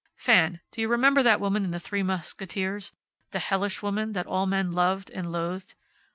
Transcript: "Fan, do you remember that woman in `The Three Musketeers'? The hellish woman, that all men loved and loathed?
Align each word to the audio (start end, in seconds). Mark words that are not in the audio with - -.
"Fan, 0.15 0.61
do 0.71 0.81
you 0.81 0.87
remember 0.87 1.21
that 1.21 1.39
woman 1.39 1.63
in 1.63 1.69
`The 1.69 1.79
Three 1.83 2.01
Musketeers'? 2.01 2.91
The 3.29 3.37
hellish 3.37 3.83
woman, 3.83 4.13
that 4.13 4.25
all 4.25 4.47
men 4.47 4.71
loved 4.71 5.11
and 5.11 5.31
loathed? 5.31 5.75